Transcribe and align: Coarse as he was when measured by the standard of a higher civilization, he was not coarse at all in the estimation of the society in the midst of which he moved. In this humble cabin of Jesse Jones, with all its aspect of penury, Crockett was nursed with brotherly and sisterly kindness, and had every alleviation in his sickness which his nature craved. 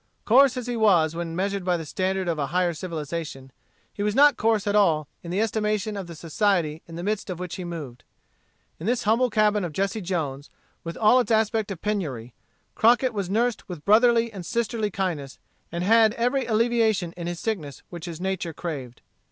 Coarse 0.25 0.57
as 0.57 0.65
he 0.65 0.75
was 0.75 1.15
when 1.15 1.35
measured 1.35 1.63
by 1.63 1.77
the 1.77 1.85
standard 1.85 2.27
of 2.27 2.39
a 2.39 2.47
higher 2.47 2.73
civilization, 2.73 3.51
he 3.93 4.01
was 4.01 4.15
not 4.15 4.35
coarse 4.35 4.65
at 4.65 4.75
all 4.75 5.07
in 5.21 5.29
the 5.29 5.39
estimation 5.39 5.95
of 5.95 6.07
the 6.07 6.15
society 6.15 6.81
in 6.87 6.95
the 6.95 7.03
midst 7.03 7.29
of 7.29 7.37
which 7.39 7.57
he 7.57 7.63
moved. 7.63 8.03
In 8.79 8.87
this 8.87 9.03
humble 9.03 9.29
cabin 9.29 9.63
of 9.63 9.73
Jesse 9.73 10.01
Jones, 10.01 10.49
with 10.83 10.97
all 10.97 11.19
its 11.19 11.29
aspect 11.29 11.69
of 11.69 11.83
penury, 11.83 12.33
Crockett 12.73 13.13
was 13.13 13.29
nursed 13.29 13.69
with 13.69 13.85
brotherly 13.85 14.33
and 14.33 14.43
sisterly 14.43 14.89
kindness, 14.89 15.37
and 15.71 15.83
had 15.83 16.15
every 16.15 16.47
alleviation 16.47 17.11
in 17.11 17.27
his 17.27 17.39
sickness 17.39 17.83
which 17.91 18.05
his 18.05 18.19
nature 18.19 18.53
craved. 18.53 19.01